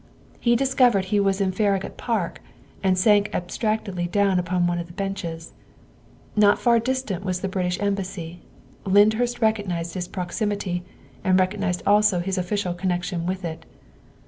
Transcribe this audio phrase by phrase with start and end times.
[0.39, 2.41] He discovered he was in Farragut Park
[2.81, 5.53] and sank ab stractedly down upon one of the benches.
[6.35, 8.41] Not far distant was the British Embassy;
[8.83, 10.83] Lyndhurst recognized its proximity
[11.23, 13.63] and recognized also his official connection with it.